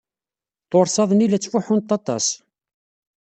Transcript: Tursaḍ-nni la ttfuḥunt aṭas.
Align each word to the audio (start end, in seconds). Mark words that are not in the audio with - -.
Tursaḍ-nni 0.69 1.27
la 1.27 1.37
ttfuḥunt 1.39 1.95
aṭas. 1.97 2.27